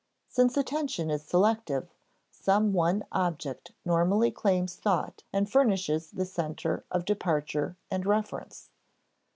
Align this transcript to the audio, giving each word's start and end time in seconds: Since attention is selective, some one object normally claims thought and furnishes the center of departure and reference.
Since 0.27 0.57
attention 0.57 1.11
is 1.11 1.21
selective, 1.23 1.87
some 2.31 2.73
one 2.73 3.05
object 3.11 3.71
normally 3.85 4.31
claims 4.31 4.75
thought 4.75 5.21
and 5.31 5.47
furnishes 5.47 6.09
the 6.09 6.25
center 6.25 6.83
of 6.89 7.05
departure 7.05 7.77
and 7.91 8.03
reference. 8.03 8.71